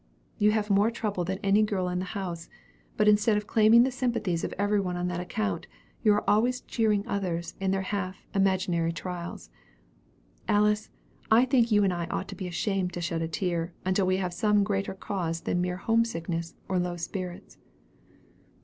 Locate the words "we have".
14.07-14.33